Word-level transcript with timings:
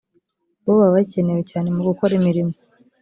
bo 0.63 0.73
baba 0.79 0.95
bakenewe 0.95 1.41
cyane 1.51 1.67
mu 1.75 1.81
gukora 1.87 2.11
imirimo 2.19 2.53